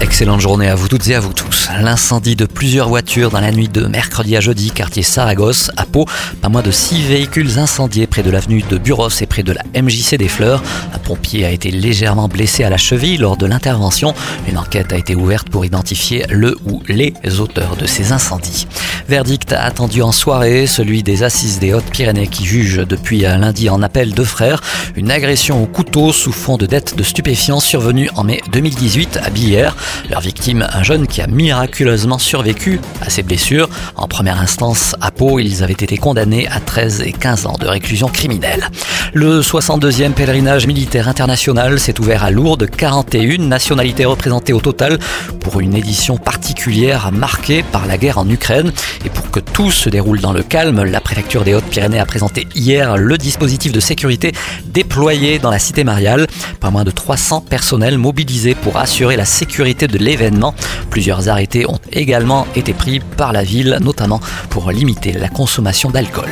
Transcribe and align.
Excellente 0.00 0.40
journée 0.40 0.68
à 0.68 0.74
vous 0.74 0.88
toutes 0.88 1.08
et 1.08 1.14
à 1.14 1.20
vous 1.20 1.32
tous. 1.32 1.68
L'incendie 1.80 2.36
de 2.36 2.44
plusieurs 2.44 2.88
voitures 2.88 3.30
dans 3.30 3.40
la 3.40 3.50
nuit 3.50 3.68
de 3.68 3.86
mercredi 3.86 4.36
à 4.36 4.40
jeudi, 4.40 4.70
quartier 4.70 5.02
Saragosse, 5.02 5.70
à 5.76 5.86
Pau. 5.86 6.04
Pas 6.42 6.50
moins 6.50 6.62
de 6.62 6.70
six 6.70 7.02
véhicules 7.02 7.58
incendiés 7.58 8.06
près 8.06 8.22
de 8.22 8.30
l'avenue 8.30 8.62
de 8.68 8.76
Buros 8.76 9.08
et 9.20 9.26
près 9.26 9.42
de 9.42 9.52
la 9.52 9.62
MJC 9.80 10.16
des 10.16 10.28
Fleurs. 10.28 10.62
Un 10.94 10.98
pompier 10.98 11.46
a 11.46 11.50
été 11.50 11.70
légèrement 11.70 12.28
blessé 12.28 12.62
à 12.62 12.70
la 12.70 12.76
cheville 12.76 13.16
lors 13.16 13.38
de 13.38 13.46
l'intervention. 13.46 14.14
Une 14.48 14.58
enquête 14.58 14.92
a 14.92 14.98
été 14.98 15.14
ouverte 15.14 15.48
pour 15.48 15.64
identifier 15.64 16.26
le 16.28 16.56
ou 16.66 16.82
les 16.88 17.14
auteurs 17.40 17.76
de 17.76 17.86
ces 17.86 18.12
incendies. 18.12 18.66
Verdict 19.08 19.52
attendu 19.52 20.02
en 20.02 20.12
soirée, 20.12 20.66
celui 20.66 21.02
des 21.02 21.22
assises 21.22 21.58
des 21.58 21.72
Hautes-Pyrénées 21.72 22.28
qui 22.28 22.44
jugent 22.44 22.86
depuis 22.86 23.20
lundi 23.20 23.70
en 23.70 23.82
appel 23.82 24.12
deux 24.12 24.24
frères 24.24 24.60
une 24.96 25.10
agression 25.10 25.62
au 25.62 25.66
couteau 25.66 26.12
sous 26.12 26.32
fond 26.32 26.56
de 26.56 26.66
dette 26.66 26.96
de 26.96 27.02
stupéfiants 27.02 27.60
survenue 27.60 28.08
en 28.14 28.24
mai 28.24 28.40
2018 28.52 29.18
à 29.22 29.30
Billère. 29.30 29.76
Leur 30.10 30.20
victime, 30.20 30.66
un 30.72 30.82
jeune 30.82 31.06
qui 31.06 31.20
a 31.20 31.26
miraculeusement 31.26 32.18
survécu 32.18 32.80
à 33.00 33.10
ses 33.10 33.22
blessures. 33.22 33.68
En 33.96 34.08
première 34.08 34.40
instance, 34.40 34.94
à 35.00 35.10
Pau, 35.10 35.38
ils 35.38 35.62
avaient 35.62 35.72
été 35.72 35.96
condamnés 35.98 36.48
à 36.48 36.60
13 36.60 37.02
et 37.02 37.12
15 37.12 37.46
ans 37.46 37.56
de 37.60 37.66
réclusion 37.66 38.08
criminelle. 38.08 38.68
Le 39.12 39.40
62e 39.40 40.12
pèlerinage 40.12 40.66
militaire 40.66 41.08
international 41.08 41.78
s'est 41.78 42.00
ouvert 42.00 42.24
à 42.24 42.30
Lourdes, 42.30 42.68
41 42.68 43.38
nationalités 43.38 44.04
représentées 44.04 44.52
au 44.52 44.60
total 44.60 44.98
pour 45.40 45.60
une 45.60 45.74
édition 45.74 46.16
particulière 46.16 47.10
marquée 47.12 47.62
par 47.62 47.86
la 47.86 47.98
guerre 47.98 48.18
en 48.18 48.28
Ukraine. 48.28 48.72
Et 49.04 49.10
pour 49.10 49.30
que 49.30 49.40
tout 49.40 49.70
se 49.70 49.88
déroule 49.88 50.20
dans 50.20 50.32
le 50.32 50.42
calme, 50.42 50.82
la 50.82 51.00
préfecture 51.00 51.44
des 51.44 51.54
Hautes-Pyrénées 51.54 51.98
a 51.98 52.06
présenté 52.06 52.46
hier 52.54 52.96
le 52.96 53.18
dispositif 53.18 53.72
de 53.72 53.80
sécurité 53.80 54.32
déployé 54.66 55.38
dans 55.38 55.50
la 55.50 55.58
cité 55.58 55.84
mariale. 55.84 56.26
Pas 56.60 56.70
moins 56.70 56.84
de 56.84 56.90
300 56.90 57.42
personnels 57.42 57.98
mobilisés 57.98 58.54
pour 58.54 58.76
assurer 58.78 59.16
la 59.16 59.24
sécurité 59.24 59.75
de 59.84 59.98
l'événement. 59.98 60.54
Plusieurs 60.90 61.28
arrêtés 61.28 61.68
ont 61.68 61.78
également 61.92 62.46
été 62.56 62.72
pris 62.72 63.00
par 63.00 63.32
la 63.32 63.42
ville, 63.42 63.78
notamment 63.82 64.20
pour 64.48 64.70
limiter 64.70 65.12
la 65.12 65.28
consommation 65.28 65.90
d'alcool. 65.90 66.30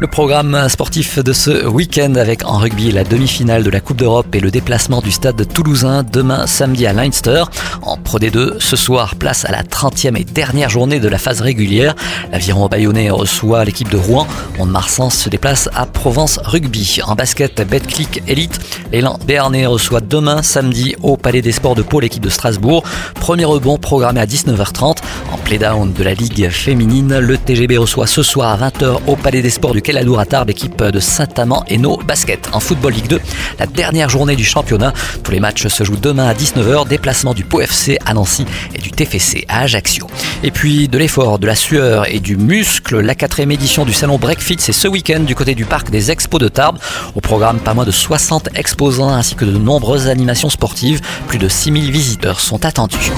Le 0.00 0.06
programme 0.06 0.68
sportif 0.68 1.18
de 1.18 1.32
ce 1.32 1.66
week-end 1.66 2.14
avec 2.14 2.44
en 2.44 2.58
rugby 2.58 2.92
la 2.92 3.02
demi-finale 3.02 3.64
de 3.64 3.70
la 3.70 3.80
Coupe 3.80 3.96
d'Europe 3.96 4.32
et 4.32 4.38
le 4.38 4.52
déplacement 4.52 5.00
du 5.00 5.10
stade 5.10 5.52
toulousain 5.52 6.04
demain 6.04 6.46
samedi 6.46 6.86
à 6.86 6.92
Leinster. 6.92 7.44
En 7.82 7.96
Pro 7.96 8.20
D2, 8.20 8.60
ce 8.60 8.76
soir, 8.76 9.16
place 9.16 9.44
à 9.44 9.50
la 9.50 9.64
30e 9.64 10.16
et 10.16 10.22
dernière 10.22 10.70
journée 10.70 11.00
de 11.00 11.08
la 11.08 11.18
phase 11.18 11.40
régulière. 11.40 11.96
L'aviron 12.30 12.68
bayonnais 12.68 13.10
reçoit 13.10 13.64
l'équipe 13.64 13.90
de 13.90 13.96
Rouen. 13.96 14.28
Mont-de-Marsan 14.58 15.10
se 15.10 15.28
déplace 15.28 15.68
à 15.74 15.84
Provence 15.84 16.38
Rugby. 16.44 17.00
En 17.04 17.16
basket, 17.16 17.60
Betclic 17.68 18.22
Elite, 18.28 18.60
l'élan 18.92 19.18
béarnais 19.26 19.66
reçoit 19.66 20.00
demain 20.00 20.42
samedi 20.42 20.94
au 21.02 21.16
Palais 21.16 21.42
des 21.42 21.52
Sports 21.52 21.74
de 21.74 21.82
Pau 21.82 21.98
l'équipe 21.98 22.22
de 22.22 22.30
Strasbourg. 22.30 22.77
Premier 23.14 23.44
rebond 23.44 23.78
programmé 23.78 24.20
à 24.20 24.26
19h30. 24.26 24.96
En 25.30 25.36
play-down 25.36 25.92
de 25.92 26.02
la 26.02 26.14
Ligue 26.14 26.48
féminine, 26.48 27.18
le 27.18 27.36
TGB 27.36 27.76
reçoit 27.76 28.06
ce 28.06 28.22
soir 28.22 28.62
à 28.62 28.68
20h 28.68 29.00
au 29.06 29.16
Palais 29.16 29.42
des 29.42 29.50
Sports 29.50 29.74
du 29.74 29.82
Keladour 29.82 30.18
à 30.18 30.24
Tarbes, 30.24 30.48
équipe 30.48 30.82
de 30.82 31.00
Saint-Amand 31.00 31.64
et 31.68 31.76
nos 31.76 31.98
Basket. 31.98 32.48
En 32.52 32.60
Football 32.60 32.94
Ligue 32.94 33.08
2, 33.08 33.20
la 33.58 33.66
dernière 33.66 34.08
journée 34.08 34.36
du 34.36 34.44
championnat. 34.44 34.94
Tous 35.22 35.30
les 35.30 35.40
matchs 35.40 35.66
se 35.66 35.84
jouent 35.84 35.96
demain 35.96 36.26
à 36.26 36.34
19h. 36.34 36.88
Déplacement 36.88 37.34
du 37.34 37.44
Pau 37.44 37.60
FC 37.60 37.98
à 38.06 38.14
Nancy 38.14 38.46
et 38.74 38.78
du 38.78 38.90
TFC 38.90 39.44
à 39.48 39.60
Ajaccio. 39.60 40.06
Et 40.42 40.50
puis 40.50 40.88
de 40.88 40.96
l'effort, 40.96 41.38
de 41.38 41.46
la 41.46 41.54
sueur 41.54 42.06
et 42.10 42.20
du 42.20 42.36
muscle, 42.36 43.00
la 43.00 43.14
quatrième 43.14 43.50
édition 43.50 43.84
du 43.84 43.92
salon 43.92 44.16
Breakfit, 44.18 44.56
c'est 44.58 44.72
ce 44.72 44.88
week-end 44.88 45.20
du 45.20 45.34
côté 45.34 45.54
du 45.54 45.66
parc 45.66 45.90
des 45.90 46.10
Expos 46.10 46.40
de 46.40 46.48
Tarbes. 46.48 46.78
Au 47.14 47.20
programme, 47.20 47.58
pas 47.58 47.74
moins 47.74 47.84
de 47.84 47.90
60 47.90 48.48
exposants 48.54 49.10
ainsi 49.10 49.34
que 49.34 49.44
de 49.44 49.58
nombreuses 49.58 50.08
animations 50.08 50.48
sportives. 50.48 51.00
Plus 51.26 51.38
de 51.38 51.48
6000 51.48 51.90
visiteurs 51.90 52.40
sont 52.40 52.64
attendus. 52.64 53.12